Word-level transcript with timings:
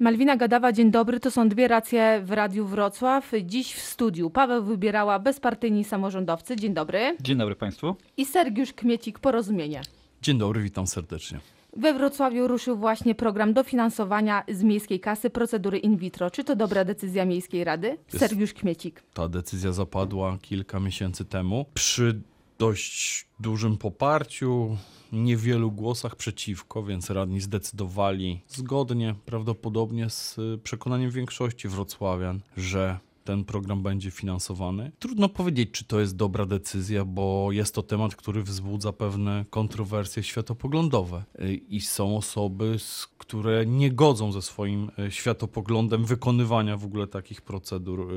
Malwina 0.00 0.36
Gadawa, 0.36 0.72
dzień 0.72 0.90
dobry. 0.90 1.20
To 1.20 1.30
są 1.30 1.48
dwie 1.48 1.68
racje 1.68 2.20
w 2.24 2.30
Radiu 2.32 2.66
Wrocław. 2.66 3.32
Dziś 3.44 3.74
w 3.74 3.80
studiu 3.80 4.30
Paweł 4.30 4.64
Wybierała, 4.64 5.18
bezpartyjni 5.18 5.84
samorządowcy. 5.84 6.56
Dzień 6.56 6.74
dobry. 6.74 7.16
Dzień 7.20 7.38
dobry 7.38 7.56
Państwu. 7.56 7.96
I 8.16 8.24
Sergiusz 8.24 8.72
Kmiecik, 8.72 9.18
Porozumienie. 9.18 9.80
Dzień 10.22 10.38
dobry, 10.38 10.62
witam 10.62 10.86
serdecznie. 10.86 11.38
We 11.76 11.94
Wrocławiu 11.94 12.48
ruszył 12.48 12.76
właśnie 12.76 13.14
program 13.14 13.52
dofinansowania 13.52 14.42
z 14.48 14.62
miejskiej 14.62 15.00
kasy 15.00 15.30
procedury 15.30 15.78
in 15.78 15.96
vitro. 15.96 16.30
Czy 16.30 16.44
to 16.44 16.56
dobra 16.56 16.84
decyzja 16.84 17.24
Miejskiej 17.24 17.64
Rady? 17.64 17.88
Jest. 17.88 18.18
Sergiusz 18.18 18.54
Kmiecik. 18.54 19.02
Ta 19.14 19.28
decyzja 19.28 19.72
zapadła 19.72 20.38
kilka 20.42 20.80
miesięcy 20.80 21.24
temu 21.24 21.66
przy 21.74 22.20
dość 22.60 23.26
dużym 23.38 23.76
poparciu, 23.76 24.76
niewielu 25.12 25.72
głosach 25.72 26.16
przeciwko, 26.16 26.82
więc 26.82 27.10
radni 27.10 27.40
zdecydowali 27.40 28.40
zgodnie, 28.48 29.14
prawdopodobnie 29.24 30.10
z 30.10 30.38
y, 30.38 30.58
przekonaniem 30.62 31.10
większości 31.10 31.68
wrocławian, 31.68 32.40
że 32.56 32.98
ten 33.24 33.44
program 33.44 33.82
będzie 33.82 34.10
finansowany. 34.10 34.92
Trudno 34.98 35.28
powiedzieć, 35.28 35.70
czy 35.70 35.84
to 35.84 36.00
jest 36.00 36.16
dobra 36.16 36.46
decyzja, 36.46 37.04
bo 37.04 37.48
jest 37.52 37.74
to 37.74 37.82
temat, 37.82 38.16
który 38.16 38.42
wzbudza 38.42 38.92
pewne 38.92 39.44
kontrowersje 39.50 40.22
światopoglądowe. 40.22 41.24
Y, 41.40 41.54
I 41.54 41.80
są 41.80 42.16
osoby, 42.16 42.76
które 43.18 43.66
nie 43.66 43.90
godzą 43.90 44.32
ze 44.32 44.42
swoim 44.42 44.90
y, 44.98 45.10
światopoglądem 45.10 46.04
wykonywania 46.04 46.76
w 46.76 46.84
ogóle 46.84 47.06
takich 47.06 47.42
procedur 47.42 48.08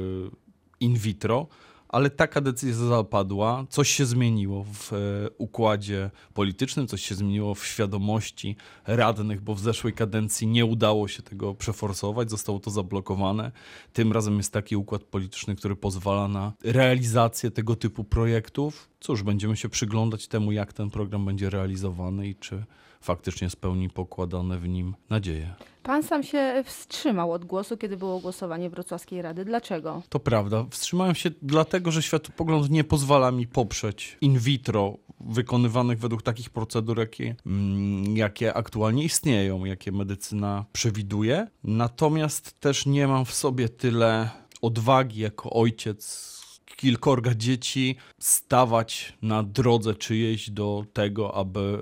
in 0.80 0.98
vitro. 0.98 1.48
Ale 1.94 2.10
taka 2.10 2.42
decyzja 2.42 2.86
zapadła, 2.86 3.66
coś 3.70 3.90
się 3.90 4.06
zmieniło 4.06 4.66
w 4.74 4.94
e, 4.94 4.98
układzie 5.38 6.12
politycznym, 6.34 6.88
coś 6.88 7.02
się 7.02 7.16
zmieniło 7.16 7.56
w 7.56 7.66
świadomości 7.66 8.56
radnych, 8.88 9.42
bo 9.42 9.56
w 9.56 9.60
zeszłej 9.60 9.94
kadencji 9.94 10.48
nie 10.48 10.66
udało 10.66 11.08
się 11.08 11.24
tego 11.24 11.56
przeforsować, 11.56 12.30
zostało 12.30 12.60
to 12.60 12.72
zablokowane. 12.72 13.52
Tym 13.94 14.12
razem 14.12 14.38
jest 14.38 14.54
taki 14.54 14.76
układ 14.76 15.04
polityczny, 15.04 15.56
który 15.56 15.76
pozwala 15.76 16.28
na 16.28 16.54
realizację 16.64 17.52
tego 17.52 17.76
typu 17.76 18.04
projektów. 18.04 18.90
Cóż, 19.00 19.24
będziemy 19.24 19.58
się 19.58 19.70
przyglądać 19.70 20.28
temu, 20.28 20.52
jak 20.52 20.74
ten 20.74 20.90
program 20.90 21.26
będzie 21.26 21.50
realizowany 21.50 22.28
i 22.28 22.36
czy 22.36 22.64
faktycznie 23.04 23.50
spełni 23.50 23.90
pokładane 23.90 24.60
w 24.60 24.68
nim 24.68 24.96
nadzieje. 25.10 25.54
Pan 25.84 26.04
sam 26.04 26.24
się 26.24 26.64
wstrzymał 26.66 27.32
od 27.32 27.46
głosu, 27.46 27.78
kiedy 27.78 27.98
było 27.98 28.20
głosowanie 28.20 28.70
Wrocławskiej 28.70 29.22
Rady. 29.22 29.46
Dlaczego? 29.46 30.02
To 30.10 30.20
prawda. 30.20 30.66
Wstrzymałem 30.70 31.16
się 31.16 31.32
dlatego, 31.42 31.92
że 31.92 32.02
światopogląd 32.02 32.70
nie 32.70 32.84
pozwala 32.84 33.32
mi 33.32 33.48
poprzeć 33.48 34.18
in 34.22 34.40
vitro 34.40 34.98
wykonywanych 35.20 36.00
według 36.00 36.22
takich 36.22 36.50
procedur, 36.50 37.00
jakie, 37.00 37.36
mm, 37.46 38.18
jakie 38.18 38.54
aktualnie 38.54 39.04
istnieją, 39.04 39.66
jakie 39.66 39.92
medycyna 39.92 40.66
przewiduje. 40.74 41.48
Natomiast 41.64 42.60
też 42.60 42.86
nie 42.86 43.08
mam 43.08 43.26
w 43.26 43.34
sobie 43.34 43.70
tyle 43.70 44.30
odwagi 44.62 45.20
jako 45.20 45.50
ojciec 45.50 46.34
kilkorga 46.66 47.36
dzieci 47.36 47.96
stawać 48.20 49.14
na 49.22 49.44
drodze 49.44 49.96
czyjejś 49.96 50.50
do 50.50 50.86
tego, 50.94 51.36
aby, 51.36 51.80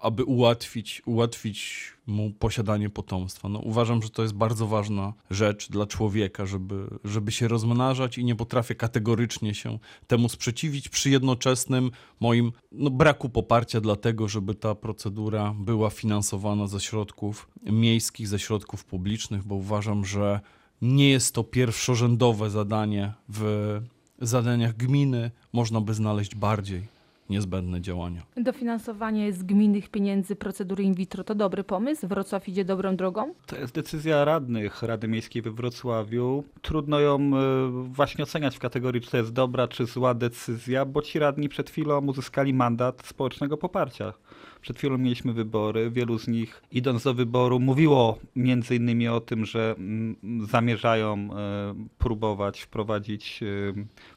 aby 0.00 0.24
ułatwić, 0.24 1.02
ułatwić 1.06 1.92
mu 2.06 2.30
posiadanie 2.30 2.90
potomstwa. 2.90 3.48
No, 3.48 3.58
uważam, 3.58 4.02
że 4.02 4.10
to 4.10 4.22
jest 4.22 4.34
bardzo 4.34 4.66
ważna 4.66 5.12
rzecz 5.30 5.70
dla 5.70 5.86
człowieka, 5.86 6.46
żeby, 6.46 6.86
żeby 7.04 7.32
się 7.32 7.48
rozmnażać 7.48 8.18
i 8.18 8.24
nie 8.24 8.34
potrafię 8.34 8.74
kategorycznie 8.74 9.54
się 9.54 9.78
temu 10.06 10.28
sprzeciwić 10.28 10.88
przy 10.88 11.10
jednoczesnym 11.10 11.90
moim 12.20 12.52
no, 12.72 12.90
braku 12.90 13.28
poparcia 13.28 13.80
dla 13.80 13.96
tego, 13.96 14.28
żeby 14.28 14.54
ta 14.54 14.74
procedura 14.74 15.54
była 15.58 15.90
finansowana 15.90 16.66
ze 16.66 16.80
środków 16.80 17.48
miejskich, 17.62 18.28
ze 18.28 18.38
środków 18.38 18.84
publicznych, 18.84 19.44
bo 19.44 19.54
uważam, 19.54 20.04
że 20.04 20.40
nie 20.82 21.10
jest 21.10 21.34
to 21.34 21.44
pierwszorzędowe 21.44 22.50
zadanie 22.50 23.12
w 23.28 23.80
zadaniach 24.22 24.76
gminy. 24.76 25.30
Można 25.52 25.80
by 25.80 25.94
znaleźć 25.94 26.34
bardziej 26.34 26.91
niezbędne 27.32 27.80
działania. 27.80 28.22
Dofinansowanie 28.36 29.32
z 29.32 29.42
gminnych 29.42 29.88
pieniędzy 29.88 30.36
procedury 30.36 30.84
in 30.84 30.94
vitro 30.94 31.24
to 31.24 31.34
dobry 31.34 31.64
pomysł? 31.64 32.08
Wrocław 32.08 32.48
idzie 32.48 32.64
dobrą 32.64 32.96
drogą? 32.96 33.34
To 33.46 33.56
jest 33.56 33.74
decyzja 33.74 34.24
radnych 34.24 34.82
Rady 34.82 35.08
Miejskiej 35.08 35.42
we 35.42 35.50
Wrocławiu. 35.50 36.44
Trudno 36.62 37.00
ją 37.00 37.16
e, 37.16 37.30
właśnie 37.70 38.24
oceniać 38.24 38.56
w 38.56 38.58
kategorii, 38.58 39.00
czy 39.00 39.10
to 39.10 39.16
jest 39.16 39.32
dobra, 39.32 39.68
czy 39.68 39.86
zła 39.86 40.14
decyzja, 40.14 40.84
bo 40.84 41.02
ci 41.02 41.18
radni 41.18 41.48
przed 41.48 41.70
chwilą 41.70 42.06
uzyskali 42.06 42.54
mandat 42.54 43.06
społecznego 43.06 43.56
poparcia. 43.56 44.12
Przed 44.60 44.78
chwilą 44.78 44.98
mieliśmy 44.98 45.32
wybory. 45.32 45.90
Wielu 45.90 46.18
z 46.18 46.28
nich, 46.28 46.62
idąc 46.72 47.02
do 47.02 47.14
wyboru, 47.14 47.60
mówiło 47.60 48.18
między 48.36 48.76
innymi 48.76 49.08
o 49.08 49.20
tym, 49.20 49.44
że 49.44 49.74
mm, 49.78 50.16
zamierzają 50.46 51.14
e, 51.14 51.74
próbować 51.98 52.60
wprowadzić 52.60 53.40
e, 53.42 53.46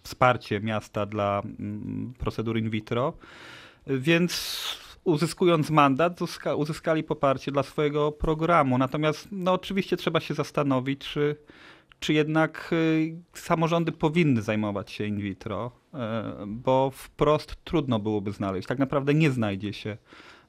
wsparcie 0.04 0.60
miasta 0.60 1.06
dla 1.06 1.42
mm, 1.60 2.14
procedur 2.18 2.58
in 2.58 2.70
vitro. 2.70 3.05
Więc 3.88 4.58
uzyskując 5.04 5.70
mandat, 5.70 6.22
uzyska, 6.22 6.56
uzyskali 6.56 7.04
poparcie 7.04 7.52
dla 7.52 7.64
swojego 7.64 8.12
programu. 8.12 8.78
Natomiast 8.78 9.28
no, 9.32 9.54
oczywiście 9.54 9.98
trzeba 9.98 10.20
się 10.20 10.34
zastanowić, 10.34 11.00
czy, 11.00 11.36
czy 12.00 12.14
jednak 12.14 12.70
y, 12.72 13.16
samorządy 13.34 13.92
powinny 13.92 14.42
zajmować 14.42 14.92
się 14.92 15.06
in 15.06 15.18
vitro, 15.18 15.72
y, 15.94 15.98
bo 16.48 16.92
wprost 16.94 17.56
trudno 17.64 18.00
byłoby 18.00 18.32
znaleźć. 18.32 18.68
Tak 18.68 18.80
naprawdę 18.80 19.14
nie 19.14 19.32
znajdzie 19.32 19.74
się 19.74 19.98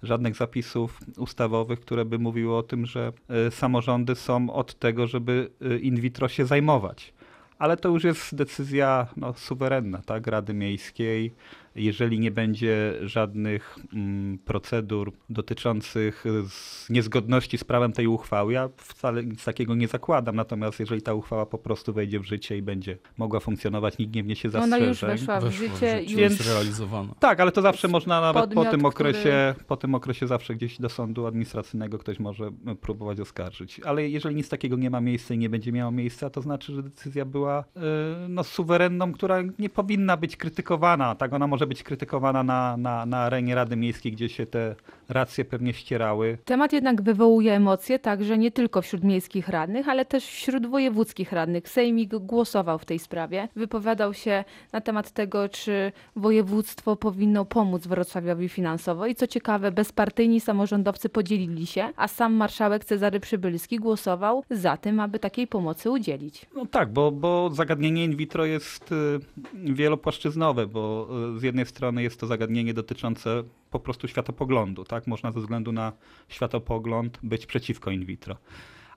żadnych 0.03 0.37
zapisów 0.37 1.00
ustawowych, 1.17 1.81
które 1.81 2.05
by 2.05 2.19
mówiły 2.19 2.56
o 2.56 2.62
tym, 2.62 2.87
że 2.87 3.12
y, 3.49 3.50
samorządy 3.50 4.15
są 4.15 4.50
od 4.50 4.78
tego, 4.78 5.06
żeby 5.06 5.50
y, 5.62 5.78
in 5.78 6.00
vitro 6.00 6.28
się 6.28 6.47
zajmować. 6.47 7.15
Ale 7.59 7.77
to 7.77 7.88
już 7.88 8.05
jest 8.05 8.34
decyzja 8.34 9.06
no, 9.17 9.34
suwerenna, 9.34 10.03
tak, 10.06 10.27
Rady 10.27 10.55
Miejskiej. 10.55 11.34
Jeżeli 11.76 12.19
nie 12.20 12.31
będzie 12.31 12.94
żadnych 13.03 13.78
mm, 13.92 14.38
procedur 14.38 15.12
dotyczących 15.31 16.25
z 16.48 16.91
niezgodności 16.91 17.59
z 17.59 17.64
prawem 17.64 17.92
tej 17.92 18.06
uchwały, 18.06 18.53
ja 18.53 18.69
wcale 18.76 19.25
nic 19.25 19.44
takiego 19.44 19.75
nie 19.75 19.88
zakładam. 19.88 20.37
Natomiast 20.37 20.81
jeżeli 20.81 21.03
ta 21.03 21.14
uchwała 21.14 21.47
po 21.47 21.59
prostu 21.59 21.92
wejdzie 21.92 22.20
w 22.20 22.25
życie 22.25 22.56
i 22.56 22.62
będzie 22.62 22.98
mogła 23.19 23.41
funkcjonować, 23.41 23.98
nikt 23.98 24.14
nie 24.14 24.22
wniesie 24.22 24.48
Ona 24.48 24.60
zastrzeżeń. 24.60 24.88
już 24.88 25.00
weszła 25.00 25.41
w 25.41 25.44
Weszło 25.44 25.59
życie. 25.59 25.75
życie, 25.76 26.03
Już... 26.03 26.20
jest 26.20 26.37
Więc- 26.37 26.50
realizowana. 26.50 27.14
Tak, 27.19 27.41
ale 27.41 27.53
to 27.53 27.62
zawsze 27.62 27.88
można 27.88 28.20
nawet 28.20 28.43
po 28.43 28.48
podmiot, 28.48 28.70
tym, 28.70 28.84
okresie, 28.84 29.53
który- 29.54 29.64
po 29.69 29.76
tym 29.76 29.94
okresie 29.94 30.26
zawsze 30.26 30.54
gdzieś 30.54 30.78
do 30.81 30.88
sądu 30.88 31.26
administracyjnego 31.26 31.98
ktoś 31.98 32.19
może 32.19 32.44
e, 32.66 32.75
próbować 32.75 33.20
oskarżyć. 33.20 33.81
Ale 33.81 34.08
jeżeli 34.08 34.34
nic 34.37 34.48
takiego 34.48 34.76
nie 34.76 34.91
ma 34.91 35.00
miejsca 35.00 35.34
i 35.34 35.38
nie 35.38 35.48
będzie 35.48 35.72
miało 35.72 35.91
miejsca, 35.93 36.31
to 36.31 36.43
znaczy, 36.43 36.72
że 36.75 36.82
decyzja 36.82 37.25
była 37.25 37.64
e, 37.76 37.81
no, 38.28 38.44
suwerenną, 38.44 39.12
która 39.12 39.43
nie 39.58 39.69
powinna 39.70 40.16
być 40.16 40.37
krytykowana. 40.37 41.14
Tak, 41.14 41.32
ona 41.32 41.47
może 41.47 41.66
być 41.66 41.82
krytykowana 41.82 42.43
na, 42.43 42.77
na, 42.77 43.06
na 43.06 43.19
arenie 43.19 43.54
Rady 43.54 43.77
Miejskiej, 43.77 44.12
gdzie 44.12 44.28
się 44.28 44.47
te 44.47 44.75
racje 45.09 45.44
pewnie 45.44 45.72
ścierały. 45.72 46.38
Temat 46.44 46.72
jednak 46.72 47.03
wywołuje 47.03 47.54
emocje 47.54 47.99
także 47.99 48.38
nie 48.38 48.50
tylko 48.50 48.82
wśród 48.82 49.04
miejskich 49.04 49.49
radnych, 49.49 49.88
ale 49.88 50.05
też 50.05 50.25
wśród 50.25 50.66
wojewódzkich 50.66 51.32
radnych. 51.32 51.69
Sejmik 51.69 52.16
głosował 52.16 52.78
w 52.78 52.84
tej 52.84 52.99
sprawie. 52.99 53.49
Wypowiadał 53.56 54.15
się 54.15 54.44
na 54.72 54.81
temat 54.81 55.10
tego, 55.10 55.49
czy 55.49 55.93
województwo 56.16 56.97
powinno 56.97 57.44
pomóc 57.44 57.87
Wrocławiowi 57.87 58.49
finansowo. 58.49 59.06
I 59.06 59.15
co 59.15 59.26
ciekawe, 59.26 59.72
bezpartyjni 59.72 60.41
samorządowcy 60.41 61.09
podzielili 61.09 61.66
się, 61.66 61.88
a 61.97 62.09
sam 62.09 62.34
marszałek 62.34 62.84
Cezary 62.84 63.21
Przybylski 63.21 63.78
głosował 63.78 64.44
za 64.50 64.76
tym, 64.76 65.00
aby 65.00 65.19
takiej 65.19 65.47
pomocy 65.47 65.91
udzielić. 65.91 66.47
No 66.56 66.66
tak, 66.66 66.93
bo, 66.93 67.12
bo 67.12 67.50
zagadnienie 67.53 68.05
in 68.05 68.16
vitro 68.16 68.44
jest 68.44 68.93
y, 68.93 69.19
wielopłaszczyznowe, 69.55 70.66
bo 70.66 71.09
y, 71.37 71.38
z 71.38 71.43
jednej 71.43 71.56
strony 71.65 72.03
jest 72.03 72.21
to 72.21 72.27
zagadnienie 72.27 72.75
dotyczące 72.75 73.43
po 73.71 73.81
prostu 73.81 74.09
światopoglądu, 74.09 74.84
tak? 74.84 75.06
Można 75.06 75.33
ze 75.33 75.41
względu 75.41 75.72
na 75.72 75.93
światopogląd 76.28 77.19
być 77.22 77.47
przeciwko 77.47 77.91
in 77.91 78.05
vitro. 78.05 78.37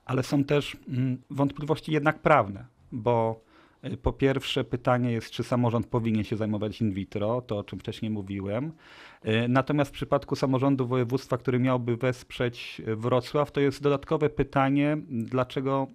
Ale 0.04 0.22
są 0.22 0.44
też 0.44 0.76
mm, 0.88 1.22
wątpliwości 1.30 1.92
jednak 1.92 2.18
prawne, 2.18 2.66
bo 2.92 3.40
y, 3.84 3.96
po 3.96 4.12
pierwsze 4.12 4.64
pytanie 4.64 5.12
jest, 5.12 5.30
czy 5.30 5.44
samorząd 5.44 5.86
powinien 5.86 6.24
się 6.24 6.36
zajmować 6.36 6.80
in 6.80 6.92
vitro, 6.92 7.40
to 7.40 7.58
o 7.58 7.64
czym 7.64 7.78
wcześniej 7.78 8.10
mówiłem. 8.10 8.72
Y, 9.24 9.48
Natomiast 9.48 9.90
w 9.90 9.94
przypadku 9.94 10.36
samorządu 10.36 10.86
województwa, 10.86 11.38
który 11.38 11.58
miałby 11.58 11.96
wesprzeć 11.96 12.82
y, 12.88 12.96
Wrocław, 12.96 13.52
to 13.52 13.60
jest 13.60 13.82
dodatkowe 13.82 14.30
pytanie, 14.30 14.96
dlaczego 15.08 15.86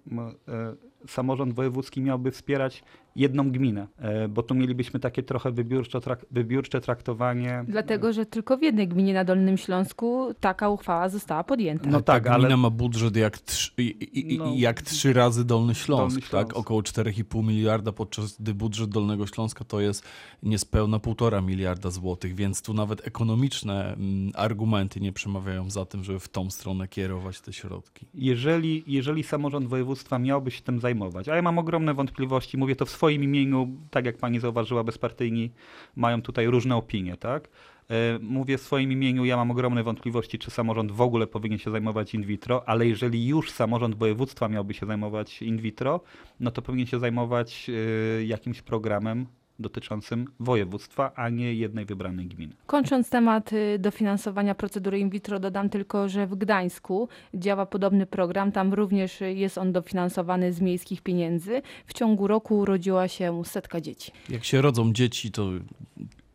samorząd 1.06 1.54
wojewódzki 1.54 2.00
miałby 2.00 2.30
wspierać 2.30 2.82
jedną 3.16 3.50
gminę, 3.50 3.86
e, 3.98 4.28
bo 4.28 4.42
tu 4.42 4.54
mielibyśmy 4.54 5.00
takie 5.00 5.22
trochę 5.22 5.50
wybiórczo, 5.52 6.00
trak, 6.00 6.26
wybiórcze 6.30 6.80
traktowanie. 6.80 7.64
Dlatego, 7.68 8.12
że 8.12 8.26
tylko 8.26 8.56
w 8.56 8.62
jednej 8.62 8.88
gminie 8.88 9.14
na 9.14 9.24
Dolnym 9.24 9.56
Śląsku 9.56 10.34
taka 10.40 10.68
uchwała 10.68 11.08
została 11.08 11.44
podjęta. 11.44 11.90
No 11.90 11.98
Ta 12.00 12.12
tak, 12.12 12.26
ale 12.26 12.40
gmina 12.40 12.56
ma 12.56 12.70
budżet 12.70 13.16
jak 13.16 13.38
trzy, 13.38 13.72
i- 13.78 14.32
i- 14.34 14.38
No. 14.38 14.52
jak 14.56 14.82
trzy 14.82 15.12
razy 15.12 15.44
Dolny 15.44 15.74
Śląsk, 15.74 16.14
Dolny 16.16 16.26
Śląsk. 16.26 16.48
tak? 16.48 16.56
Około 16.56 16.82
4,5 16.82 17.42
miliarda, 17.42 17.92
podczas 17.92 18.36
gdy 18.40 18.54
budżet 18.54 18.90
Dolnego 18.90 19.26
Śląska 19.26 19.64
to 19.64 19.80
jest 19.80 20.04
niespełna 20.42 20.98
1,5 20.98 21.42
miliarda 21.42 21.90
złotych, 21.90 22.34
więc 22.34 22.62
tu 22.62 22.74
nawet 22.74 23.06
ekonomiczne 23.06 23.92
mm, 23.94 24.32
argumenty 24.34 25.00
nie 25.00 25.12
przemawiają 25.12 25.70
za 25.70 25.84
tym, 25.84 26.04
żeby 26.04 26.18
w 26.20 26.28
tą 26.28 26.50
stronę 26.50 26.88
kierować 26.88 27.40
te 27.40 27.52
środki. 27.52 28.06
jeżeli, 28.14 28.84
jeżeli 28.86 29.22
samorząd 29.22 29.68
województwa 29.68 30.18
miałby 30.18 30.50
się 30.50 30.62
tym 30.62 30.80
zajmować, 30.80 31.28
a 31.28 31.36
ja 31.36 31.42
mam 31.42 31.58
ogromne 31.58 31.94
wątpliwości, 31.94 32.56
mówię 32.58 32.76
to 32.76 32.86
w 32.86 32.90
swoim 32.90 33.05
imieniu, 33.08 33.68
tak 33.90 34.04
jak 34.04 34.16
pani 34.16 34.40
zauważyła, 34.40 34.84
bezpartyjni 34.84 35.50
mają 35.96 36.22
tutaj 36.22 36.46
różne 36.46 36.76
opinie, 36.76 37.16
tak? 37.16 37.48
E, 37.90 38.18
Mówię 38.22 38.58
w 38.58 38.62
swoim 38.62 38.92
imieniu, 38.92 39.24
ja 39.24 39.36
mam 39.36 39.50
ogromne 39.50 39.82
wątpliwości, 39.82 40.38
czy 40.38 40.50
samorząd 40.50 40.92
w 40.92 41.00
ogóle 41.00 41.26
powinien 41.26 41.58
się 41.58 41.70
zajmować 41.70 42.14
in 42.14 42.22
vitro, 42.22 42.68
ale 42.68 42.86
jeżeli 42.86 43.26
już 43.26 43.50
samorząd 43.50 43.94
województwa 43.94 44.48
miałby 44.48 44.74
się 44.74 44.86
zajmować 44.86 45.42
in 45.42 45.58
vitro, 45.58 46.00
no 46.40 46.50
to 46.50 46.62
powinien 46.62 46.86
się 46.86 46.98
zajmować 46.98 47.70
e, 47.70 48.24
jakimś 48.24 48.62
programem 48.62 49.26
dotyczącym 49.58 50.26
województwa, 50.40 51.12
a 51.14 51.28
nie 51.28 51.54
jednej 51.54 51.84
wybranej 51.84 52.26
gminy. 52.26 52.54
Kończąc 52.66 53.10
temat 53.10 53.52
y, 53.52 53.78
dofinansowania 53.78 54.54
procedury 54.54 54.98
in 54.98 55.10
vitro, 55.10 55.40
dodam 55.40 55.70
tylko, 55.70 56.08
że 56.08 56.26
w 56.26 56.34
Gdańsku 56.34 57.08
działa 57.34 57.66
podobny 57.66 58.06
program. 58.06 58.52
Tam 58.52 58.74
również 58.74 59.20
jest 59.20 59.58
on 59.58 59.72
dofinansowany 59.72 60.52
z 60.52 60.60
miejskich 60.60 61.02
pieniędzy. 61.02 61.62
W 61.86 61.92
ciągu 61.92 62.26
roku 62.26 62.58
urodziła 62.58 63.08
się 63.08 63.44
setka 63.44 63.80
dzieci. 63.80 64.12
Jak 64.28 64.44
się 64.44 64.62
rodzą 64.62 64.92
dzieci, 64.92 65.30
to 65.30 65.50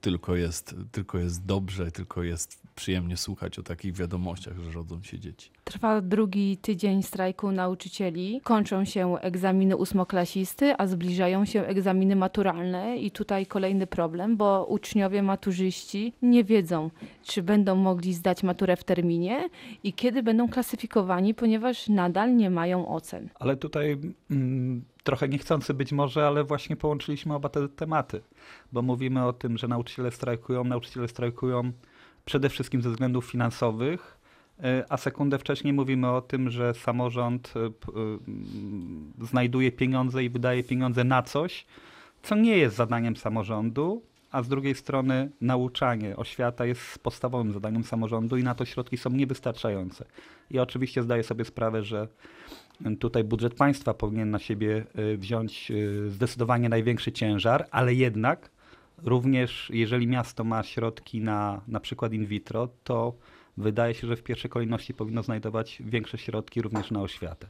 tylko 0.01 0.35
jest, 0.35 0.75
tylko 0.91 1.17
jest 1.17 1.45
dobrze, 1.45 1.91
tylko 1.91 2.23
jest 2.23 2.60
przyjemnie 2.81 3.17
słuchać 3.17 3.59
o 3.59 3.63
takich 3.63 3.93
wiadomościach, 3.93 4.59
że 4.59 4.71
rodzą 4.71 5.03
się 5.03 5.19
dzieci. 5.19 5.51
Trwa 5.63 6.01
drugi 6.01 6.57
tydzień 6.57 7.03
strajku 7.03 7.51
nauczycieli. 7.51 8.41
Kończą 8.43 8.85
się 8.85 9.17
egzaminy 9.21 9.77
ósmoklasisty, 9.77 10.73
a 10.77 10.87
zbliżają 10.87 11.45
się 11.45 11.65
egzaminy 11.65 12.15
maturalne. 12.15 12.97
I 12.97 13.11
tutaj 13.11 13.45
kolejny 13.45 13.87
problem, 13.87 14.37
bo 14.37 14.65
uczniowie 14.65 15.23
maturzyści 15.23 16.13
nie 16.21 16.43
wiedzą, 16.43 16.89
czy 17.23 17.43
będą 17.43 17.75
mogli 17.75 18.13
zdać 18.13 18.43
maturę 18.43 18.75
w 18.75 18.83
terminie 18.83 19.49
i 19.83 19.93
kiedy 19.93 20.23
będą 20.23 20.49
klasyfikowani, 20.49 21.33
ponieważ 21.33 21.89
nadal 21.89 22.35
nie 22.35 22.49
mają 22.49 22.87
ocen. 22.87 23.29
Ale 23.35 23.57
tutaj 23.57 23.97
mm, 24.31 24.83
trochę 25.03 25.29
niechcący 25.29 25.73
być 25.73 25.91
może, 25.91 26.27
ale 26.27 26.43
właśnie 26.43 26.75
połączyliśmy 26.75 27.35
oba 27.35 27.49
te 27.49 27.69
tematy, 27.69 28.21
bo 28.71 28.81
mówimy 28.81 29.25
o 29.25 29.33
tym, 29.33 29.57
że 29.57 29.67
nauczyciele 29.67 30.11
strajkują, 30.11 30.63
nauczyciele 30.63 31.07
strajkują 31.07 31.71
przede 32.25 32.49
wszystkim 32.49 32.81
ze 32.81 32.89
względów 32.89 33.25
finansowych, 33.25 34.17
y, 34.59 34.63
a 34.89 34.97
sekundę 34.97 35.37
wcześniej 35.39 35.73
mówimy 35.73 36.09
o 36.09 36.21
tym, 36.21 36.49
że 36.49 36.73
samorząd 36.73 37.53
y, 37.55 37.59
y, 37.59 39.25
znajduje 39.25 39.71
pieniądze 39.71 40.23
i 40.23 40.29
wydaje 40.29 40.63
pieniądze 40.63 41.03
na 41.03 41.23
coś, 41.23 41.65
co 42.23 42.35
nie 42.35 42.57
jest 42.57 42.75
zadaniem 42.75 43.15
samorządu, 43.15 44.01
a 44.31 44.43
z 44.43 44.47
drugiej 44.47 44.75
strony 44.75 45.31
nauczanie, 45.41 46.17
oświata 46.17 46.65
jest 46.65 46.99
podstawowym 46.99 47.53
zadaniem 47.53 47.83
samorządu 47.83 48.37
i 48.37 48.43
na 48.43 48.55
to 48.55 48.65
środki 48.65 48.97
są 48.97 49.09
niewystarczające. 49.09 50.05
I 50.51 50.59
oczywiście 50.59 51.03
zdaję 51.03 51.23
sobie 51.23 51.45
sprawę, 51.45 51.83
że 51.83 52.07
Tutaj 52.99 53.23
budżet 53.23 53.53
państwa 53.53 53.93
powinien 53.93 54.31
na 54.31 54.39
siebie 54.39 54.85
wziąć 55.17 55.71
zdecydowanie 56.07 56.69
największy 56.69 57.11
ciężar, 57.11 57.67
ale 57.71 57.93
jednak 57.93 58.49
również 59.03 59.71
jeżeli 59.73 60.07
miasto 60.07 60.43
ma 60.43 60.63
środki 60.63 61.21
na 61.21 61.61
na 61.67 61.79
przykład 61.79 62.13
in 62.13 62.25
vitro, 62.25 62.69
to 62.83 63.13
wydaje 63.57 63.93
się, 63.93 64.07
że 64.07 64.15
w 64.15 64.23
pierwszej 64.23 64.51
kolejności 64.51 64.93
powinno 64.93 65.23
znajdować 65.23 65.81
większe 65.85 66.17
środki 66.17 66.61
również 66.61 66.91
na 66.91 67.01
oświatę. 67.01 67.47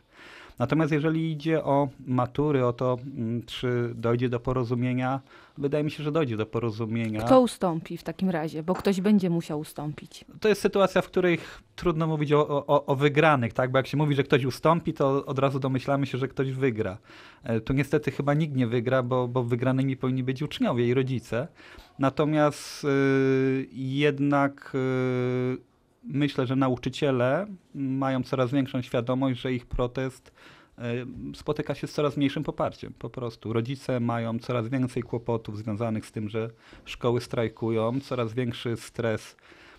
Natomiast 0.61 0.91
jeżeli 0.91 1.31
idzie 1.31 1.63
o 1.63 1.89
matury, 2.05 2.65
o 2.65 2.73
to, 2.73 2.97
mm, 3.17 3.43
czy 3.45 3.91
dojdzie 3.95 4.29
do 4.29 4.39
porozumienia, 4.39 5.21
wydaje 5.57 5.83
mi 5.83 5.91
się, 5.91 6.03
że 6.03 6.11
dojdzie 6.11 6.37
do 6.37 6.45
porozumienia. 6.45 7.21
Kto 7.21 7.41
ustąpi 7.41 7.97
w 7.97 8.03
takim 8.03 8.29
razie? 8.29 8.63
Bo 8.63 8.73
ktoś 8.73 9.01
będzie 9.01 9.29
musiał 9.29 9.59
ustąpić. 9.59 10.25
To 10.39 10.49
jest 10.49 10.61
sytuacja, 10.61 11.01
w 11.01 11.07
której 11.07 11.39
trudno 11.75 12.07
mówić 12.07 12.33
o, 12.33 12.65
o, 12.67 12.85
o 12.85 12.95
wygranych, 12.95 13.53
tak? 13.53 13.71
Bo 13.71 13.77
jak 13.79 13.87
się 13.87 13.97
mówi, 13.97 14.15
że 14.15 14.23
ktoś 14.23 14.45
ustąpi, 14.45 14.93
to 14.93 15.25
od 15.25 15.39
razu 15.39 15.59
domyślamy 15.59 16.05
się, 16.05 16.17
że 16.17 16.27
ktoś 16.27 16.51
wygra. 16.51 16.97
E, 17.43 17.61
Tu 17.61 17.73
niestety 17.73 18.11
chyba 18.11 18.33
nikt 18.33 18.55
nie 18.55 18.67
wygra, 18.67 19.03
bo, 19.03 19.27
bo 19.27 19.43
wygranymi 19.43 19.97
powinni 19.97 20.23
być 20.23 20.41
uczniowie 20.41 20.87
i 20.87 20.93
rodzice. 20.93 21.47
Natomiast 21.99 22.83
y, 22.83 23.67
jednak 23.71 24.71
y, 24.75 25.70
myślę, 26.03 26.47
że 26.47 26.55
nauczyciele 26.55 27.47
mają 27.75 28.23
coraz 28.23 28.51
większą 28.51 28.81
świadomość, 28.81 29.41
że 29.41 29.53
ich 29.53 29.65
protest 29.65 30.31
y, 31.33 31.35
spotyka 31.35 31.75
się 31.75 31.87
z 31.87 31.93
coraz 31.93 32.17
mniejszym 32.17 32.43
poparciem. 32.43 32.93
Po 32.99 33.09
prostu 33.09 33.53
rodzice 33.53 33.99
mają 33.99 34.39
coraz 34.39 34.67
więcej 34.67 35.03
kłopotów 35.03 35.57
związanych 35.57 36.05
z 36.05 36.11
tym, 36.11 36.29
że 36.29 36.49
szkoły 36.85 37.21
strajkują, 37.21 37.99
coraz 37.99 38.33
większy 38.33 38.77
stres 38.77 39.35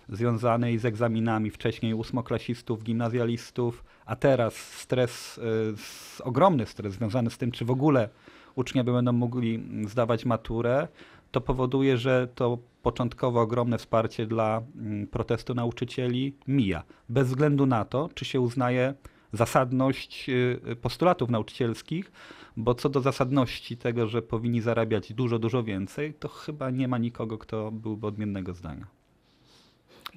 związany 0.09 0.79
z 0.79 0.85
egzaminami 0.85 1.49
wcześniej 1.49 1.93
ósmoklasistów, 1.93 2.83
gimnazjalistów, 2.83 3.83
a 4.05 4.15
teraz 4.15 4.55
stres, 4.55 5.39
s- 5.73 6.21
ogromny 6.21 6.65
stres 6.65 6.93
związany 6.93 7.29
z 7.29 7.37
tym, 7.37 7.51
czy 7.51 7.65
w 7.65 7.71
ogóle 7.71 8.09
uczniowie 8.55 8.93
będą 8.93 9.11
mogli 9.13 9.63
zdawać 9.87 10.25
maturę, 10.25 10.87
to 11.33 11.41
powoduje, 11.41 11.97
że 11.97 12.27
to 12.35 12.57
początkowo 12.81 13.41
ogromne 13.41 13.77
wsparcie 13.77 14.25
dla 14.27 14.61
mm, 14.75 15.07
protestu 15.07 15.53
nauczycieli 15.53 16.35
mija. 16.47 16.83
Bez 17.09 17.27
względu 17.27 17.65
na 17.65 17.85
to, 17.85 18.09
czy 18.13 18.25
się 18.25 18.41
uznaje 18.41 18.93
zasadność 19.31 20.29
y, 20.29 20.59
y, 20.71 20.75
postulatów 20.75 21.29
nauczycielskich, 21.29 22.11
bo 22.57 22.75
co 22.75 22.89
do 22.89 23.01
zasadności 23.01 23.77
tego, 23.77 24.07
że 24.07 24.21
powinni 24.21 24.61
zarabiać 24.61 25.13
dużo, 25.13 25.39
dużo 25.39 25.63
więcej, 25.63 26.13
to 26.13 26.27
chyba 26.27 26.69
nie 26.69 26.87
ma 26.87 26.97
nikogo, 26.97 27.37
kto 27.37 27.71
byłby 27.71 28.07
odmiennego 28.07 28.53
zdania. 28.53 28.87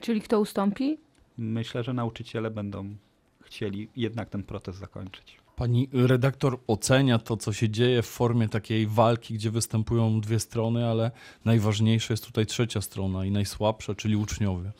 Czyli 0.00 0.20
kto 0.20 0.40
ustąpi? 0.40 0.98
Myślę, 1.38 1.82
że 1.82 1.92
nauczyciele 1.92 2.50
będą 2.50 2.96
chcieli 3.40 3.88
jednak 3.96 4.30
ten 4.30 4.42
protest 4.42 4.78
zakończyć. 4.78 5.45
Pani 5.56 5.88
redaktor 5.92 6.58
ocenia 6.66 7.18
to, 7.18 7.36
co 7.36 7.52
się 7.52 7.70
dzieje 7.70 8.02
w 8.02 8.06
formie 8.06 8.48
takiej 8.48 8.86
walki, 8.86 9.34
gdzie 9.34 9.50
występują 9.50 10.20
dwie 10.20 10.40
strony, 10.40 10.86
ale 10.86 11.10
najważniejsza 11.44 12.12
jest 12.12 12.26
tutaj 12.26 12.46
trzecia 12.46 12.80
strona 12.80 13.24
i 13.24 13.30
najsłabsza, 13.30 13.94
czyli 13.94 14.16
uczniowie. 14.16 14.72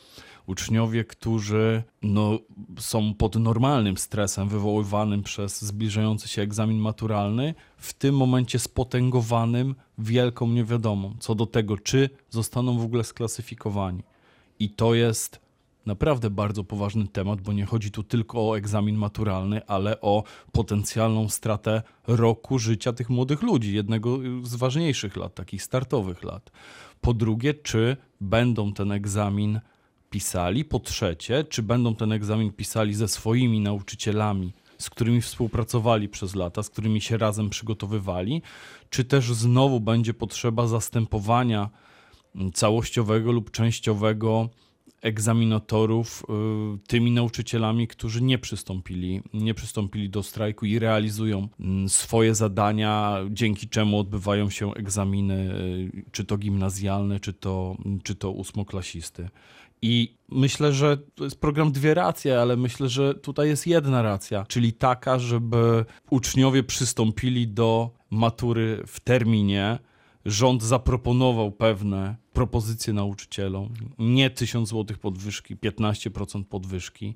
Uczniowie, 0.45 1.03
którzy 1.03 1.83
no, 2.01 2.39
są 2.79 3.13
pod 3.13 3.35
normalnym 3.35 3.97
stresem 3.97 4.49
wywoływanym 4.49 5.23
przez 5.23 5.61
zbliżający 5.61 6.27
się 6.27 6.41
egzamin 6.41 6.77
maturalny, 6.77 7.53
w 7.77 7.93
tym 7.93 8.15
momencie 8.15 8.59
spotęgowanym 8.59 9.75
wielką 9.97 10.47
niewiadomą 10.47 11.15
co 11.19 11.35
do 11.35 11.45
tego, 11.45 11.77
czy 11.77 12.09
zostaną 12.29 12.79
w 12.79 12.83
ogóle 12.83 13.03
sklasyfikowani. 13.03 14.03
I 14.59 14.69
to 14.69 14.93
jest 14.93 15.46
naprawdę 15.87 16.29
bardzo 16.29 16.63
poważny 16.63 17.07
temat, 17.07 17.41
bo 17.41 17.53
nie 17.53 17.65
chodzi 17.65 17.91
tu 17.91 18.03
tylko 18.03 18.49
o 18.49 18.57
egzamin 18.57 18.95
maturalny, 18.95 19.65
ale 19.67 20.01
o 20.01 20.23
potencjalną 20.51 21.29
stratę 21.29 21.81
roku 22.07 22.59
życia 22.59 22.93
tych 22.93 23.09
młodych 23.09 23.41
ludzi, 23.41 23.75
jednego 23.75 24.19
z 24.43 24.55
ważniejszych 24.55 25.15
lat, 25.15 25.35
takich 25.35 25.63
startowych 25.63 26.23
lat. 26.23 26.51
Po 27.01 27.13
drugie, 27.13 27.53
czy 27.53 27.97
będą 28.21 28.73
ten 28.73 28.91
egzamin 28.91 29.59
pisali? 30.09 30.65
Po 30.65 30.79
trzecie, 30.79 31.43
czy 31.43 31.63
będą 31.63 31.95
ten 31.95 32.11
egzamin 32.11 32.51
pisali 32.51 32.93
ze 32.93 33.07
swoimi 33.07 33.59
nauczycielami, 33.59 34.53
z 34.77 34.89
którymi 34.89 35.21
współpracowali 35.21 36.09
przez 36.09 36.35
lata, 36.35 36.63
z 36.63 36.69
którymi 36.69 37.01
się 37.01 37.17
razem 37.17 37.49
przygotowywali? 37.49 38.41
Czy 38.89 39.03
też 39.03 39.33
znowu 39.33 39.79
będzie 39.79 40.13
potrzeba 40.13 40.67
zastępowania 40.67 41.69
całościowego 42.53 43.31
lub 43.31 43.51
częściowego 43.51 44.49
egzaminatorów 45.07 46.23
y, 46.23 46.87
tymi 46.87 47.11
nauczycielami, 47.11 47.87
którzy 47.87 48.21
nie 48.21 48.37
przystąpili, 48.37 49.21
nie 49.33 49.53
przystąpili 49.53 50.09
do 50.09 50.23
strajku 50.23 50.65
i 50.65 50.79
realizują 50.79 51.47
mm, 51.59 51.89
swoje 51.89 52.35
zadania, 52.35 53.17
dzięki 53.29 53.69
czemu 53.69 53.99
odbywają 53.99 54.49
się 54.49 54.73
egzaminy, 54.73 55.55
y, 55.55 56.03
czy 56.11 56.25
to 56.25 56.37
gimnazjalne, 56.37 57.19
czy 57.19 57.33
to, 57.33 57.77
czy 58.03 58.15
to 58.15 58.31
ósmoklasisty. 58.31 59.29
I 59.81 60.17
myślę, 60.29 60.73
że 60.73 60.97
to 60.97 61.23
jest 61.23 61.39
program 61.39 61.71
dwie 61.71 61.93
racje, 61.93 62.41
ale 62.41 62.57
myślę, 62.57 62.89
że 62.89 63.15
tutaj 63.15 63.47
jest 63.47 63.67
jedna 63.67 64.01
racja, 64.01 64.45
czyli 64.45 64.73
taka, 64.73 65.19
żeby 65.19 65.85
uczniowie 66.09 66.63
przystąpili 66.63 67.47
do 67.47 67.91
matury 68.09 68.83
w 68.87 68.99
terminie. 68.99 69.79
Rząd 70.25 70.63
zaproponował 70.63 71.51
pewne 71.51 72.15
propozycje 72.37 72.93
nauczycielom. 72.93 73.69
Nie 73.99 74.29
1000 74.29 74.69
zł 74.69 74.97
podwyżki, 75.01 75.57
15% 75.57 76.43
podwyżki. 76.43 77.15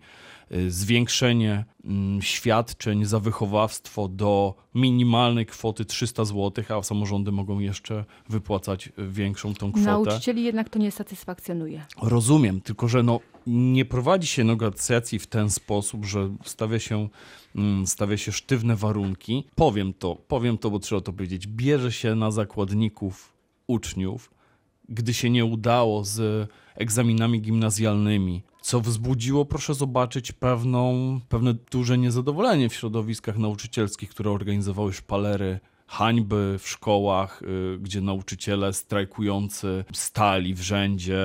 y, 0.52 0.72
Zwiększenie 0.72 1.66
mm, 1.86 2.22
świadczeń 2.22 3.06
za 3.06 3.20
wychowawstwo 3.20 4.08
do 4.08 4.56
minimalnej 4.76 5.46
kwoty 5.46 5.86
300 5.86 6.26
zł, 6.26 6.64
a 6.70 6.84
samorządy 6.84 7.32
mogą 7.32 7.60
jeszcze 7.60 8.06
wypłacać 8.30 8.88
y, 8.88 8.92
większą 9.12 9.54
tą 9.54 9.72
kwotę. 9.72 9.86
Nauczycieli 9.86 10.44
jednak 10.44 10.70
to 10.70 10.80
nie 10.80 10.92
satysfakcjonuje. 10.92 11.86
Rozumiem, 12.02 12.62
tylko 12.62 12.88
że 12.88 13.04
no, 13.04 13.20
nie 13.48 13.86
prowadzi 13.86 14.28
się 14.28 14.44
negocjacji 14.44 15.20
w 15.20 15.28
ten 15.28 15.50
sposób, 15.50 16.06
że 16.06 16.30
stawia 16.46 16.80
się, 16.80 17.10
mm, 17.56 17.88
stawia 17.88 18.18
się 18.18 18.32
sztywne 18.32 18.76
warunki. 18.76 19.44
Powiem 19.56 19.94
to, 19.94 20.16
powiem 20.16 20.58
to, 20.58 20.72
bo 20.72 20.80
trzeba 20.80 21.02
to 21.02 21.14
powiedzieć. 21.14 21.48
Bierze 21.48 21.92
się 21.92 22.16
na 22.16 22.32
zakładników 22.32 23.34
uczniów, 23.68 24.41
gdy 24.90 25.14
się 25.14 25.30
nie 25.30 25.46
udało 25.46 26.04
z 26.04 26.50
egzaminami 26.76 27.42
gimnazjalnymi, 27.42 28.44
co 28.62 28.82
wzbudziło, 28.82 29.46
proszę 29.46 29.74
zobaczyć, 29.74 30.32
pewną, 30.32 31.20
pewne 31.30 31.54
duże 31.72 31.98
niezadowolenie 31.98 32.70
w 32.70 32.74
środowiskach 32.74 33.38
nauczycielskich, 33.38 34.10
które 34.10 34.32
organizowały 34.32 34.94
szpalery 34.94 35.60
hańby 35.92 36.56
w 36.60 36.68
szkołach, 36.68 37.42
y, 37.42 37.78
gdzie 37.80 38.02
nauczyciele 38.02 38.74
strajkujący 38.74 39.86
stali 39.94 40.54
w 40.54 40.62
rzędzie, 40.62 41.22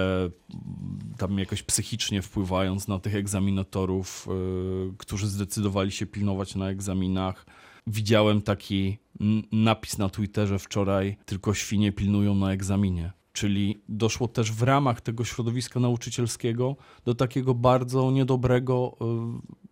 tam 1.18 1.38
jakoś 1.38 1.62
psychicznie 1.62 2.22
wpływając 2.22 2.88
na 2.88 2.98
tych 2.98 3.14
egzaminatorów, 3.14 4.28
y, 4.90 4.96
którzy 4.98 5.28
zdecydowali 5.28 5.92
się 5.92 6.06
pilnować 6.06 6.54
na 6.54 6.70
egzaminach. 6.70 7.46
Widziałem 7.86 8.42
taki 8.42 8.98
napis 9.52 9.98
na 9.98 10.08
Twitterze 10.08 10.58
wczoraj: 10.58 11.16
tylko 11.25 11.54
świnie 11.54 11.92
pilnują 11.92 12.34
na 12.34 12.52
egzaminie. 12.52 13.12
Czyli 13.37 13.81
doszło 13.88 14.28
też 14.28 14.52
w 14.52 14.62
ramach 14.62 15.00
tego 15.00 15.25
środowiska 15.25 15.81
nauczycielskiego 15.81 16.76
do 17.05 17.14
takiego 17.14 17.55
bardzo 17.55 18.11
niedobrego 18.11 18.97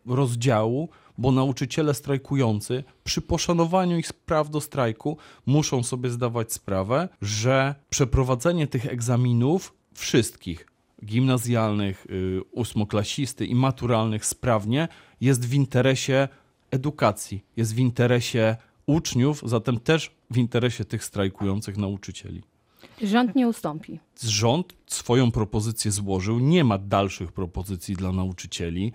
y, 0.07 0.15
rozdziału, 0.15 0.89
bo 1.19 1.33
nauczyciele 1.33 1.95
strajkujący 1.95 2.85
przy 3.05 3.21
poszanowaniu 3.21 3.99
ich 3.99 4.13
praw 4.13 4.51
do 4.51 4.61
strajku 4.61 5.17
muszą 5.47 5.83
sobie 5.83 6.11
zdawać 6.11 6.53
sprawę, 6.53 7.09
że 7.23 7.75
przeprowadzenie 7.91 8.67
tych 8.67 8.87
egzaminów 8.87 9.75
wszystkich 9.95 10.67
gimnazjalnych, 11.05 12.07
y, 12.11 12.41
ósmoklasisty 12.53 13.47
i 13.47 13.55
maturalnych 13.55 14.27
sprawnie 14.27 14.89
jest 15.21 15.47
w 15.47 15.55
interesie 15.55 16.29
edukacji, 16.71 17.45
jest 17.57 17.75
w 17.75 17.79
interesie 17.79 18.57
uczniów, 18.87 19.43
zatem 19.47 19.81
też 19.81 20.11
w 20.31 20.39
interesie 20.39 20.85
tych 20.85 21.05
strajkujących 21.05 21.77
nauczycieli. 21.77 22.54
Rząd 23.03 23.35
nie 23.35 23.49
ustąpi. 23.49 24.01
Rząd 24.23 24.75
swoją 24.87 25.31
propozycję 25.31 25.91
złożył, 25.91 26.39
nie 26.39 26.65
ma 26.65 26.79
dalszych 26.79 27.33
propozycji 27.33 27.97
dla 27.97 28.13
nauczycieli. 28.13 28.93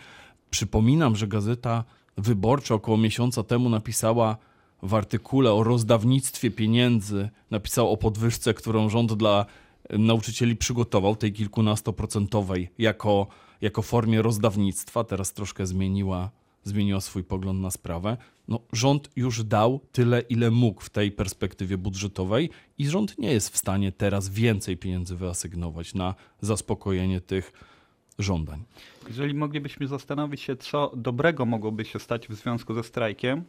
Przypominam, 0.49 1.15
że 1.15 1.27
Gazeta 1.27 1.83
Wyborcza 2.19 2.75
około 2.75 2.97
miesiąca 2.97 3.43
temu 3.43 3.69
napisała 3.69 4.37
w 4.83 4.93
artykule 4.93 5.53
o 5.53 5.63
rozdawnictwie 5.63 6.51
pieniędzy, 6.51 7.29
napisał 7.51 7.91
o 7.91 7.97
podwyżce, 7.97 8.53
którą 8.53 8.89
rząd 8.89 9.13
dla 9.13 9.45
nauczycieli 9.89 10.55
przygotował, 10.55 11.15
tej 11.15 11.33
kilkunastoprocentowej, 11.33 12.69
jako, 12.77 13.27
jako 13.61 13.81
formie 13.81 14.21
rozdawnictwa. 14.21 15.03
Teraz 15.03 15.33
troszkę 15.33 15.65
zmieniła, 15.65 16.29
zmieniła 16.63 17.01
swój 17.01 17.23
pogląd 17.23 17.61
na 17.61 17.71
sprawę. 17.71 18.17
No, 18.47 18.59
rząd 18.73 19.09
już 19.15 19.43
dał 19.43 19.79
tyle, 19.91 20.21
ile 20.21 20.51
mógł 20.51 20.81
w 20.81 20.89
tej 20.89 21.11
perspektywie 21.11 21.77
budżetowej 21.77 22.49
i 22.77 22.87
rząd 22.87 23.17
nie 23.17 23.31
jest 23.31 23.49
w 23.49 23.57
stanie 23.57 23.91
teraz 23.91 24.29
więcej 24.29 24.77
pieniędzy 24.77 25.15
wyasygnować 25.15 25.93
na 25.93 26.15
zaspokojenie 26.41 27.21
tych 27.21 27.53
żądań. 28.19 28.63
Jeżeli 29.07 29.33
moglibyśmy 29.33 29.87
zastanowić 29.87 30.41
się, 30.41 30.55
co 30.55 30.91
dobrego 30.95 31.45
mogłoby 31.45 31.85
się 31.85 31.99
stać 31.99 32.27
w 32.27 32.33
związku 32.33 32.73
ze 32.73 32.83
strajkiem, 32.83 33.43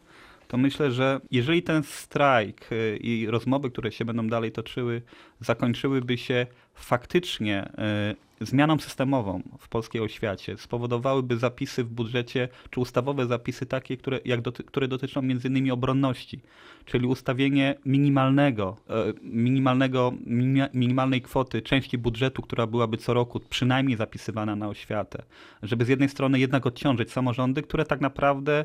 to 0.48 0.56
myślę, 0.56 0.92
że 0.92 1.20
jeżeli 1.30 1.62
ten 1.62 1.82
strajk 1.82 2.72
y, 2.72 2.98
i 3.02 3.26
rozmowy, 3.26 3.70
które 3.70 3.92
się 3.92 4.04
będą 4.04 4.28
dalej 4.28 4.52
toczyły, 4.52 5.02
zakończyłyby 5.40 6.18
się 6.18 6.46
faktycznie 6.74 7.72
y, 8.12 8.29
zmianą 8.40 8.78
systemową 8.78 9.42
w 9.58 9.68
polskiej 9.68 10.02
oświacie, 10.02 10.56
spowodowałyby 10.56 11.36
zapisy 11.36 11.84
w 11.84 11.88
budżecie, 11.88 12.48
czy 12.70 12.80
ustawowe 12.80 13.26
zapisy 13.26 13.66
takie, 13.66 13.96
które, 13.96 14.20
jak 14.24 14.40
doty, 14.40 14.64
które 14.64 14.88
dotyczą 14.88 15.22
innymi 15.22 15.70
obronności, 15.70 16.40
czyli 16.84 17.06
ustawienie 17.06 17.74
minimalnego, 17.84 18.76
e, 18.90 19.12
minimalnego, 19.22 20.12
minima- 20.26 20.68
minimalnej 20.74 21.22
kwoty 21.22 21.62
części 21.62 21.98
budżetu, 21.98 22.42
która 22.42 22.66
byłaby 22.66 22.96
co 22.96 23.14
roku 23.14 23.40
przynajmniej 23.40 23.96
zapisywana 23.96 24.56
na 24.56 24.68
oświatę, 24.68 25.22
żeby 25.62 25.84
z 25.84 25.88
jednej 25.88 26.08
strony 26.08 26.38
jednak 26.38 26.66
odciążyć 26.66 27.12
samorządy, 27.12 27.62
które 27.62 27.84
tak 27.84 28.00
naprawdę 28.00 28.64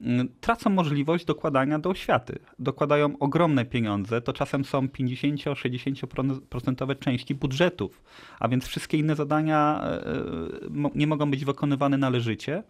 mm, 0.00 0.28
tracą 0.40 0.70
możliwość 0.70 1.24
dokładania 1.24 1.78
do 1.78 1.90
oświaty. 1.90 2.38
Dokładają 2.58 3.18
ogromne 3.18 3.64
pieniądze, 3.64 4.20
to 4.20 4.32
czasem 4.32 4.64
są 4.64 4.86
50-60% 4.86 6.98
części 6.98 7.34
budżetów, 7.34 8.02
a 8.40 8.48
więc 8.48 8.66
wszystkie 8.66 8.98
inne 8.98 9.15
zadania 9.16 9.80
e, 9.84 10.06
e, 10.06 10.90
nie 10.94 11.06
mogą 11.06 11.30
być 11.30 11.44
wykonywane 11.44 11.98
należycie, 11.98 12.62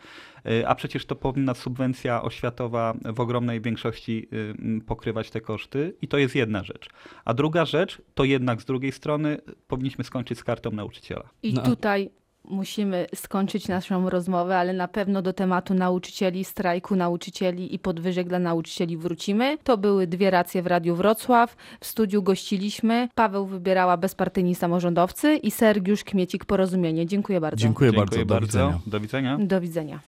e, 0.44 0.68
a 0.68 0.74
przecież 0.74 1.06
to 1.06 1.16
powinna 1.16 1.54
subwencja 1.54 2.22
oświatowa 2.22 2.94
w 3.04 3.20
ogromnej 3.20 3.60
większości 3.60 4.28
pokrywać 4.86 5.30
te 5.30 5.40
koszty 5.40 5.96
i 6.02 6.08
to 6.08 6.18
jest 6.18 6.34
jedna 6.34 6.64
rzecz. 6.64 6.88
A 7.24 7.34
druga 7.34 7.64
rzecz, 7.64 8.02
to 8.14 8.24
jednak 8.24 8.62
z 8.62 8.64
drugiej 8.64 8.92
strony 8.92 9.38
powinniśmy 9.68 10.04
skończyć 10.04 10.38
z 10.38 10.44
kartą 10.44 10.70
nauczyciela. 10.70 11.28
I 11.42 11.54
No. 11.54 11.62
tutaj 11.62 12.10
musimy 12.48 13.06
skończyć 13.14 13.68
naszą 13.68 14.10
rozmowę, 14.10 14.58
ale 14.58 14.72
na 14.72 14.88
pewno 14.88 15.22
do 15.22 15.32
tematu 15.32 15.74
nauczycieli, 15.74 16.44
strajku 16.44 16.96
nauczycieli 16.96 17.74
i 17.74 17.78
podwyżek 17.78 18.28
dla 18.28 18.38
nauczycieli 18.38 18.96
wrócimy. 18.96 19.58
To 19.64 19.76
były 19.76 20.06
dwie 20.06 20.30
racje 20.30 20.62
w 20.62 20.66
Radiu 20.66 20.96
Wrocław. 20.96 21.56
W 21.80 21.86
studiu 21.86 22.22
gościliśmy 22.22 23.08
Paweł 23.14 23.46
Wybierała 23.46 23.96
bezpartyjni 23.96 24.54
samorządowcy 24.54 25.36
i 25.36 25.50
Sergiusz 25.50 26.04
Kmiecik 26.04 26.44
Porozumienie. 26.44 27.06
Dziękuję 27.06 27.40
bardzo. 27.40 27.62
Dziękuję, 27.62 27.92
bardzo. 27.92 28.16
Dziękuję 28.16 28.26
Do 28.26 28.34
bardzo. 28.34 28.46
widzenia. 28.46 28.80
Do 28.86 29.00
widzenia. 29.00 29.38
Do 29.40 29.60
widzenia. 29.60 30.00